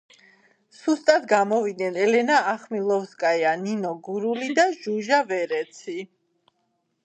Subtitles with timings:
[0.77, 5.99] სუსტად გამოვიდნენ ელენა ახმილოვსკაია, ნინო გურიელი და ჟუჟა ვერეცი.